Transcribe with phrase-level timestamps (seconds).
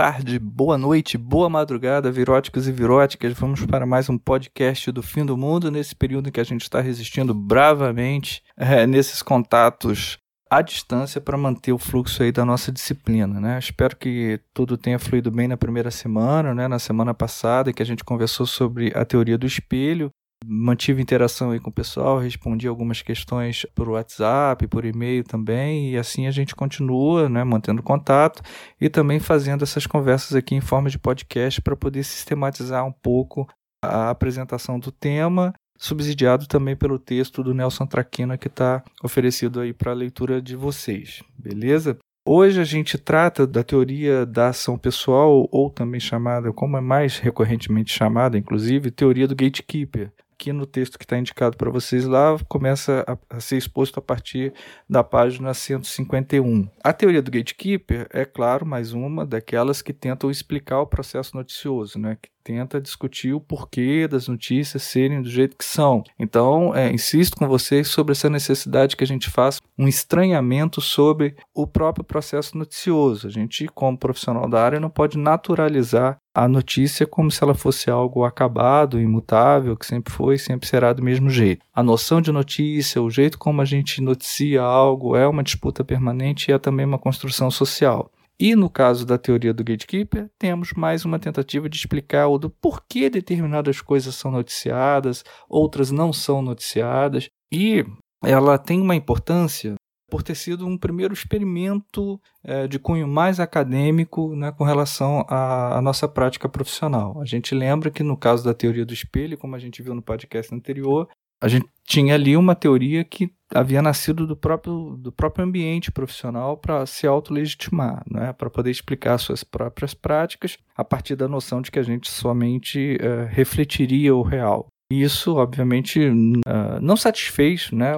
[0.00, 3.34] tarde, boa noite, boa madrugada, viróticos e viróticas.
[3.34, 6.62] Vamos para mais um podcast do fim do mundo, nesse período em que a gente
[6.62, 10.16] está resistindo bravamente é, nesses contatos
[10.50, 13.58] à distância para manter o fluxo aí da nossa disciplina, né?
[13.58, 16.66] Espero que tudo tenha fluído bem na primeira semana, né?
[16.66, 20.10] Na semana passada que a gente conversou sobre a teoria do espelho
[20.44, 25.98] mantive interação aí com o pessoal, respondi algumas questões por WhatsApp, por e-mail também, e
[25.98, 28.42] assim a gente continua, né, mantendo contato
[28.80, 33.46] e também fazendo essas conversas aqui em forma de podcast para poder sistematizar um pouco
[33.82, 39.72] a apresentação do tema, subsidiado também pelo texto do Nelson Traquina que está oferecido aí
[39.72, 41.98] para a leitura de vocês, beleza?
[42.26, 47.18] Hoje a gente trata da teoria da ação pessoal, ou também chamada, como é mais
[47.18, 52.38] recorrentemente chamada, inclusive, teoria do gatekeeper aqui no texto que está indicado para vocês lá,
[52.48, 54.54] começa a, a, ser exposto a partir
[54.88, 56.66] da página 151.
[56.82, 61.98] A teoria do gatekeeper é, claro, mais uma daquelas que tentam explicar o processo noticioso,
[61.98, 62.16] né?
[62.20, 66.02] que tenta discutir o porquê das notícias serem do jeito que são.
[66.18, 71.34] Então, é, insisto com vocês sobre essa necessidade que a gente faça um estranhamento sobre
[71.54, 73.26] o próprio processo noticioso.
[73.26, 77.90] A gente, como profissional da área, não pode naturalizar a notícia como se ela fosse
[77.90, 81.64] algo acabado, imutável, que sempre foi e sempre será do mesmo jeito.
[81.74, 86.50] A noção de notícia, o jeito como a gente noticia algo é uma disputa permanente
[86.50, 88.10] e é também uma construção social.
[88.40, 92.48] E no caso da teoria do gatekeeper, temos mais uma tentativa de explicar o do
[92.48, 97.84] porquê determinadas coisas são noticiadas, outras não são noticiadas, e
[98.24, 99.74] ela tem uma importância
[100.10, 105.76] por ter sido um primeiro experimento é, de cunho mais acadêmico né, com relação à,
[105.76, 107.20] à, nossa prática profissional.
[107.20, 110.02] A gente lembra que no caso da teoria do espelho, como a gente viu no
[110.02, 111.08] podcast anterior,
[111.40, 116.56] a gente tinha ali uma teoria que havia nascido do próprio, do próprio ambiente profissional
[116.56, 118.32] para se autolegitimar, né?
[118.32, 122.96] para poder explicar suas próprias práticas a partir da noção de que a gente somente
[122.96, 124.68] uh, refletiria o real.
[124.92, 127.92] E isso, obviamente, uh, não satisfez né,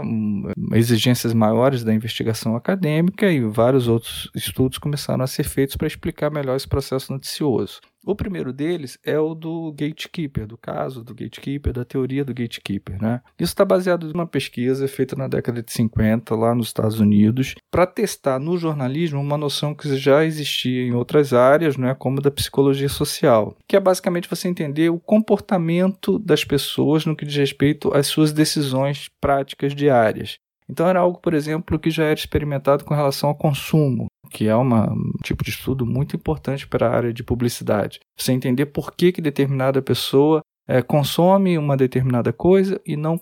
[0.75, 6.31] exigências maiores da investigação acadêmica e vários outros estudos começaram a ser feitos para explicar
[6.31, 7.81] melhor esse processo noticioso.
[8.05, 13.01] O primeiro deles é o do gatekeeper, do caso do gatekeeper, da teoria do gatekeeper.
[13.01, 13.21] Né?
[13.39, 17.55] Isso está baseado em uma pesquisa feita na década de 50, lá nos Estados Unidos,
[17.71, 22.31] para testar no jornalismo uma noção que já existia em outras áreas, né, como da
[22.31, 27.95] psicologia social, que é basicamente você entender o comportamento das pessoas no que diz respeito
[27.95, 30.39] às suas decisões práticas diárias.
[30.69, 34.57] Então era algo, por exemplo, que já era experimentado com relação ao consumo que é
[34.57, 38.01] uma, um tipo de estudo muito importante para a área de publicidade.
[38.17, 43.21] Você entender por que, que determinada pessoa é, consome uma determinada coisa e não,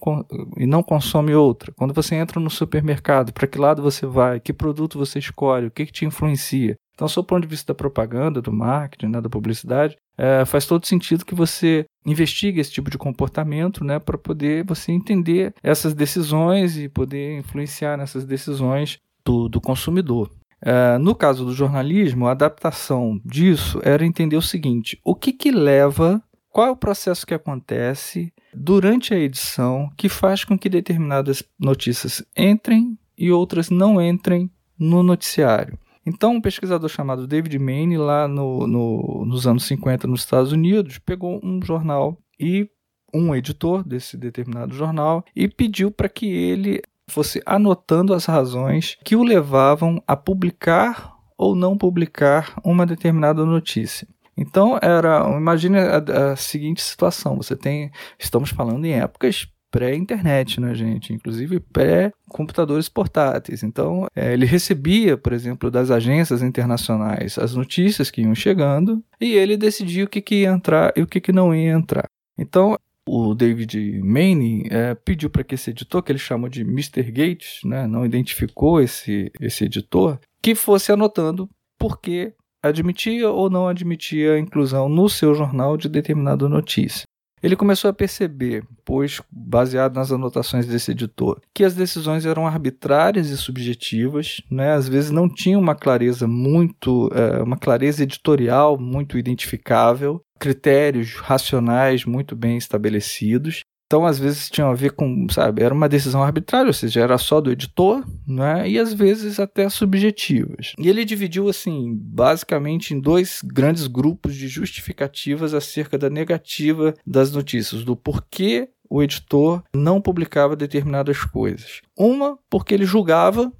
[0.56, 1.72] e não consome outra.
[1.76, 5.70] Quando você entra no supermercado, para que lado você vai, que produto você escolhe, o
[5.70, 6.76] que, que te influencia.
[6.94, 10.86] Então, do ponto de vista da propaganda, do marketing, né, da publicidade, é, faz todo
[10.86, 16.76] sentido que você investigue esse tipo de comportamento né, para poder você entender essas decisões
[16.76, 20.30] e poder influenciar nessas decisões do, do consumidor.
[20.62, 25.50] Uh, no caso do jornalismo, a adaptação disso era entender o seguinte: o que, que
[25.50, 31.42] leva, qual é o processo que acontece durante a edição que faz com que determinadas
[31.58, 35.78] notícias entrem e outras não entrem no noticiário.
[36.04, 40.98] Então, um pesquisador chamado David Maine, lá no, no, nos anos 50 nos Estados Unidos,
[40.98, 42.68] pegou um jornal e
[43.12, 49.16] um editor desse determinado jornal e pediu para que ele fosse anotando as razões que
[49.16, 54.06] o levavam a publicar ou não publicar uma determinada notícia.
[54.36, 60.74] Então era, imagine a, a seguinte situação: você tem, estamos falando em épocas pré-internet, né,
[60.74, 61.12] gente?
[61.12, 63.62] Inclusive pré-computadores portáteis.
[63.62, 69.32] Então, é, ele recebia, por exemplo, das agências internacionais as notícias que iam chegando e
[69.34, 72.06] ele decidia o que, que ia entrar e o que, que não ia entrar.
[72.36, 72.76] Então,
[73.12, 77.02] o David Maine é, pediu para que esse editor, que ele chamou de Mr.
[77.10, 83.66] Gates, né, não identificou esse, esse editor, que fosse anotando por que admitia ou não
[83.66, 87.02] admitia a inclusão no seu jornal de determinada notícia.
[87.42, 93.30] Ele começou a perceber, pois, baseado nas anotações desse editor, que as decisões eram arbitrárias
[93.30, 94.72] e subjetivas, né?
[94.72, 102.04] às vezes não tinham uma clareza muito, é, uma clareza editorial muito identificável, critérios racionais
[102.04, 103.60] muito bem estabelecidos.
[103.86, 107.18] Então, às vezes tinham a ver com, sabe, era uma decisão arbitrária, ou seja, era
[107.18, 108.68] só do editor, né?
[108.68, 110.74] E às vezes até subjetivas.
[110.78, 117.32] E ele dividiu assim, basicamente em dois grandes grupos de justificativas acerca da negativa das
[117.32, 121.80] notícias, do porquê o editor não publicava determinadas coisas.
[121.98, 123.52] Uma, porque ele julgava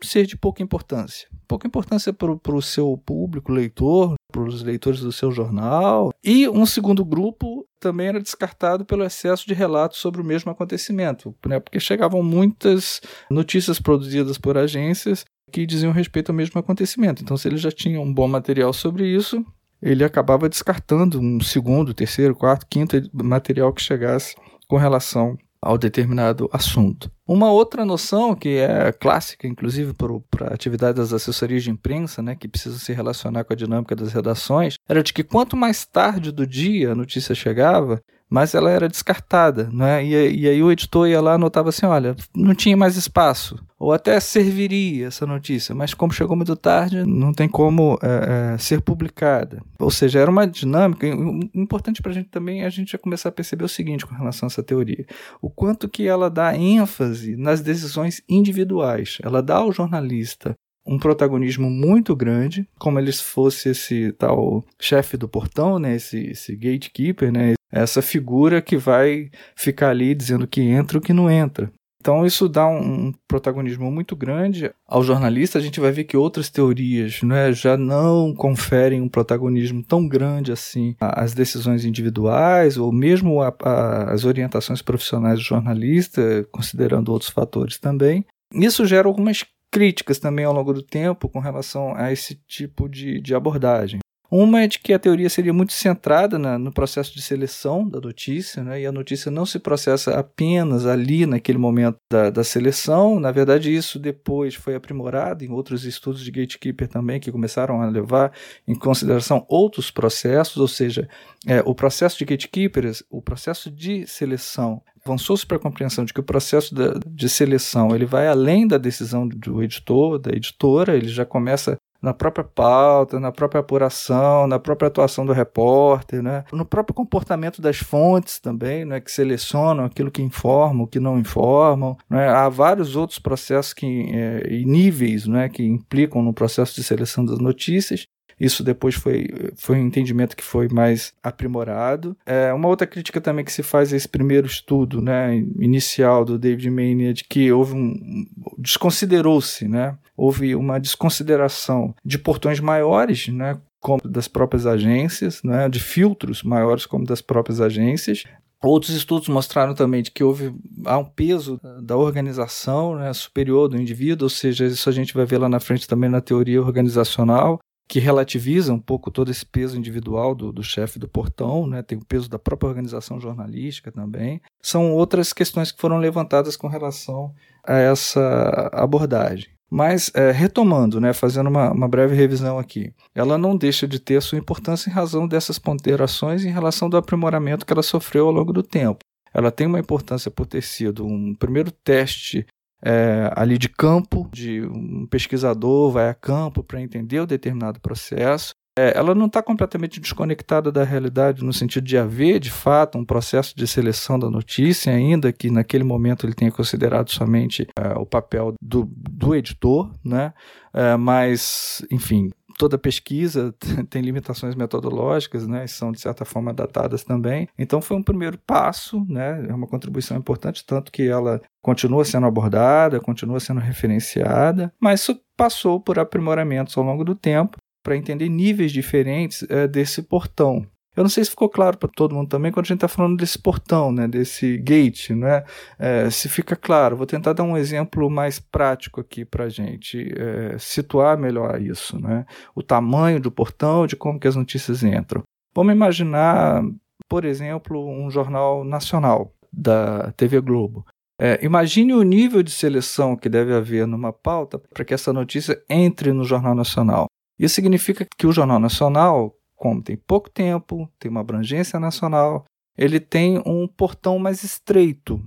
[0.00, 1.28] ser de pouca importância.
[1.48, 6.10] Pouca importância para o seu público, leitor, para os leitores do seu jornal.
[6.22, 11.34] E um segundo grupo também era descartado pelo excesso de relatos sobre o mesmo acontecimento,
[11.46, 11.58] né?
[11.58, 13.00] porque chegavam muitas
[13.30, 17.22] notícias produzidas por agências que diziam respeito ao mesmo acontecimento.
[17.22, 19.42] Então, se ele já tinha um bom material sobre isso,
[19.80, 24.34] ele acabava descartando um segundo, terceiro, quarto, quinto material que chegasse
[24.66, 27.10] com relação ao determinado assunto.
[27.26, 29.92] Uma outra noção que é clássica, inclusive
[30.30, 33.94] para a atividade das assessorias de imprensa, né, que precisa se relacionar com a dinâmica
[33.94, 38.70] das redações, era de que quanto mais tarde do dia a notícia chegava, mas ela
[38.70, 40.04] era descartada, né?
[40.04, 43.58] E, e, aí o editor ia lá e anotava assim, olha, não tinha mais espaço,
[43.78, 48.58] ou até serviria essa notícia, mas como chegou muito tarde, não tem como é, é,
[48.58, 49.62] ser publicada.
[49.78, 51.06] Ou seja, era uma dinâmica.
[51.54, 54.14] Importante para a gente também é a gente já começar a perceber o seguinte com
[54.14, 55.06] relação a essa teoria:
[55.40, 59.18] o quanto que ela dá ênfase nas decisões individuais.
[59.22, 60.56] Ela dá ao jornalista
[60.88, 66.56] um protagonismo muito grande, como ele fosse esse tal chefe do portão, né, esse, esse
[66.56, 71.70] gatekeeper, né, essa figura que vai ficar ali dizendo que entra ou que não entra.
[72.00, 75.58] Então isso dá um, protagonismo muito grande ao jornalista.
[75.58, 80.52] A gente vai ver que outras teorias né, já não conferem um protagonismo tão grande
[80.52, 88.24] assim às decisões individuais ou mesmo as orientações profissionais do jornalista, considerando outros fatores também.
[88.54, 89.44] Isso gera algumas
[89.78, 94.00] críticas também ao longo do tempo com relação a esse tipo de, de abordagem.
[94.28, 98.00] Uma é de que a teoria seria muito centrada na, no processo de seleção da
[98.00, 98.82] notícia, né?
[98.82, 103.20] e a notícia não se processa apenas ali naquele momento da, da seleção.
[103.20, 107.88] Na verdade, isso depois foi aprimorado em outros estudos de gatekeeper também, que começaram a
[107.88, 108.32] levar
[108.66, 111.08] em consideração outros processos, ou seja,
[111.46, 116.20] é, o processo de gatekeepers, o processo de seleção avançou-se para a compreensão de que
[116.20, 121.08] o processo de, de seleção ele vai além da decisão do editor, da editora, ele
[121.08, 126.44] já começa na própria pauta, na própria apuração, na própria atuação do repórter, né?
[126.52, 129.00] no próprio comportamento das fontes também, né?
[129.00, 131.96] que selecionam aquilo que informam, o que não informam.
[132.08, 132.28] Né?
[132.28, 135.48] Há vários outros processos que, é, e níveis né?
[135.48, 138.06] que implicam no processo de seleção das notícias.
[138.40, 142.16] Isso depois foi, foi um entendimento que foi mais aprimorado.
[142.24, 146.38] É, uma outra crítica também que se faz a esse primeiro estudo né, inicial do
[146.38, 148.26] David Maynard, de que houve um.
[148.56, 149.96] desconsiderou-se, né?
[150.16, 153.58] Houve uma desconsideração de portões maiores, né?
[153.80, 158.24] como das próprias agências, né, de filtros maiores como das próprias agências,
[158.60, 160.52] Outros estudos mostraram também de que houve
[160.84, 165.24] há um peso da organização né, superior do indivíduo, ou seja, isso a gente vai
[165.24, 169.78] ver lá na frente também na teoria organizacional, que relativiza um pouco todo esse peso
[169.78, 171.82] individual do, do chefe do portão, né?
[171.82, 174.42] tem o peso da própria organização jornalística também.
[174.62, 177.32] São outras questões que foram levantadas com relação
[177.66, 179.48] a essa abordagem.
[179.70, 184.16] Mas, é, retomando, né, fazendo uma, uma, breve revisão aqui, ela não deixa de ter
[184.16, 188.32] a sua importância em razão dessas ponderações em relação do aprimoramento que ela sofreu ao
[188.32, 189.00] longo do tempo.
[189.32, 192.46] Ela tem uma importância por ter sido um primeiro teste
[192.84, 198.52] é, ali de campo, de um pesquisador vai a campo para entender o determinado processo.
[198.78, 203.04] É, ela não está completamente desconectada da realidade no sentido de haver, de fato, um
[203.04, 208.06] processo de seleção da notícia, ainda que naquele momento ele tenha considerado somente é, o
[208.06, 210.32] papel do, do editor, né?
[210.72, 213.54] É, mas, enfim, toda pesquisa
[213.88, 217.48] tem limitações metodológicas, né, são de certa forma datadas também.
[217.56, 222.26] Então foi um primeiro passo, né, é uma contribuição importante, tanto que ela continua sendo
[222.26, 228.28] abordada, continua sendo referenciada, mas isso passou por aprimoramentos ao longo do tempo para entender
[228.28, 230.66] níveis diferentes é, desse portão.
[230.98, 233.16] Eu não sei se ficou claro para todo mundo também quando a gente está falando
[233.16, 235.44] desse portão, né, desse gate, né?
[235.78, 240.12] É, se fica claro, vou tentar dar um exemplo mais prático aqui para a gente
[240.18, 242.26] é, situar melhor isso, né?
[242.52, 245.22] O tamanho do portão, de como que as notícias entram.
[245.54, 246.64] Vamos imaginar,
[247.08, 250.84] por exemplo, um jornal nacional da TV Globo.
[251.20, 255.62] É, imagine o nível de seleção que deve haver numa pauta para que essa notícia
[255.70, 257.06] entre no Jornal Nacional.
[257.38, 262.44] Isso significa que o Jornal Nacional, como tem pouco tempo, tem uma abrangência nacional,
[262.76, 265.20] ele tem um portão mais estreito,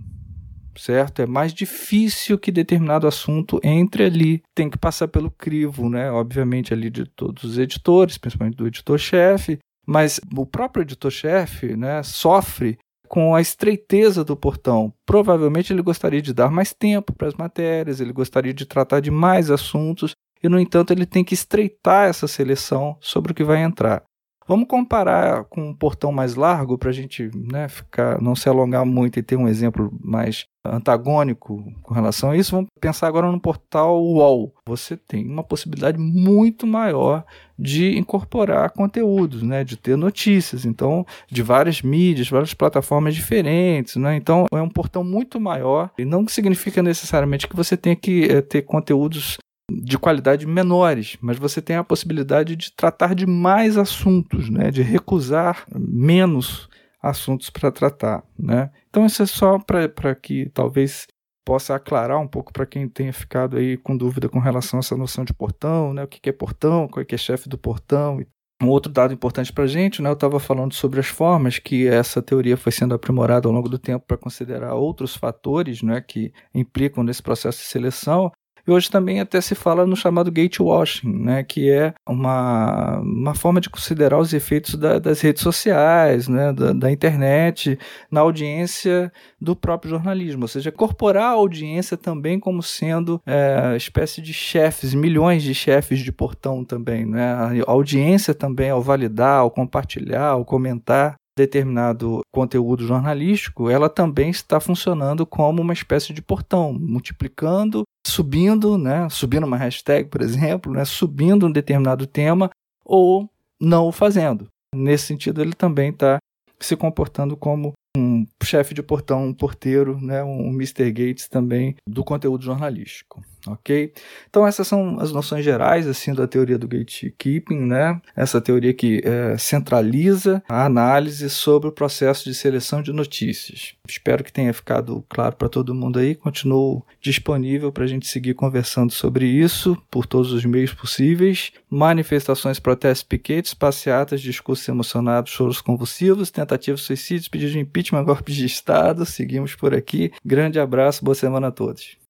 [0.78, 1.22] certo?
[1.22, 4.42] É mais difícil que determinado assunto entre ali.
[4.56, 6.10] Tem que passar pelo crivo, né?
[6.10, 12.78] Obviamente, ali de todos os editores, principalmente do editor-chefe, mas o próprio editor-chefe né, sofre
[13.10, 14.94] com a estreiteza do portão.
[15.06, 19.12] Provavelmente ele gostaria de dar mais tempo para as matérias, ele gostaria de tratar de
[19.12, 23.62] mais assuntos, e, no entanto, ele tem que estreitar essa seleção sobre o que vai
[23.62, 24.04] entrar.
[24.52, 28.86] Vamos comparar com um portão mais largo para a gente né, ficar, não se alongar
[28.86, 33.40] muito e ter um exemplo mais antagônico com relação a isso, vamos pensar agora no
[33.40, 34.54] portal UOL.
[34.68, 37.24] Você tem uma possibilidade muito maior
[37.58, 44.18] de incorporar conteúdos, né, de ter notícias, então, de várias mídias, várias plataformas diferentes, né?
[44.18, 48.42] Então, é um portão muito maior e não significa necessariamente que você tenha que é,
[48.42, 49.38] ter conteúdos
[49.84, 54.82] de qualidade menores, mas você tem a possibilidade de tratar de mais assuntos, né, de
[54.82, 56.70] recusar menos
[57.02, 58.24] assuntos para tratar.
[58.38, 58.70] Né?
[58.90, 61.08] Então, isso é só para que talvez
[61.44, 64.96] possa aclarar um pouco para quem tenha ficado aí com dúvida com relação a essa
[64.96, 66.04] noção de portão, né?
[66.04, 68.24] o que é portão, qual é é chefe do portão.
[68.62, 70.10] Um outro dado importante para a gente, né?
[70.10, 73.80] eu estava falando sobre as formas que essa teoria foi sendo aprimorada ao longo do
[73.80, 78.32] tempo para considerar outros fatores né, que implicam nesse processo de seleção.
[78.68, 83.60] E hoje também até se fala no chamado gatewashing, né, que é uma, uma forma
[83.60, 87.78] de considerar os efeitos da, das redes sociais, né, da, da, internet,
[88.10, 94.22] na audiência do próprio jornalismo, ou seja, incorporar a audiência também como sendo é, espécie
[94.22, 97.06] de chefes, milhões de chefes de portão também.
[97.06, 97.34] Né,
[97.66, 104.60] a audiência também, ao validar, ao compartilhar, ao comentar, determinado conteúdo jornalístico, ela também está
[104.60, 110.86] funcionando como uma espécie de portão, multiplicando, subindo, né, subindo uma hashtag, por exemplo, né,
[110.86, 112.50] subindo um determinado tema
[112.84, 113.30] ou
[113.60, 114.48] não o fazendo.
[114.74, 116.18] Nesse sentido, ele também está
[116.60, 120.92] se comportando como um chefe de portão, um porteiro, né, um Mr.
[120.92, 123.94] Gates também do conteúdo jornalístico ok?
[124.30, 128.00] Então essas são as noções gerais assim da teoria do gatekeeping, né?
[128.16, 133.74] Essa teoria que é, centraliza a análise sobre o processo de seleção de notícias.
[133.88, 136.16] Espero que tenha ficado claro para todo mundo aí.
[136.16, 141.52] Continuo disponível para a gente seguir conversando sobre isso por todos os meios possíveis.
[141.70, 148.36] Manifestações, protestos, piquetes, passeatas, discursos emocionados, choros convulsivos, tentativas de suicídios, pedidos de impeachment, golpes
[148.36, 149.06] de Estado.
[149.06, 150.12] Seguimos por aqui.
[150.24, 152.01] Grande abraço, boa semana a todos.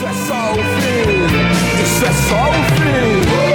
[0.00, 3.49] Isso é só o fim, isso é só o fim.